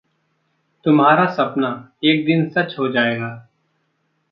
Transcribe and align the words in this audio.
तुम्हारा 0.85 1.25
सपना 1.33 1.69
एक 2.03 2.25
दिन 2.25 2.49
सच 2.49 2.75
हो 2.79 2.87
जाएगा। 2.89 3.29